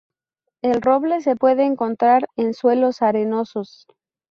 El 0.63 0.81
roble 0.81 1.21
se 1.21 1.35
puede 1.35 1.63
encontrar 1.63 2.27
en 2.35 2.55
suelos 2.55 3.03
arenosos. 3.03 3.85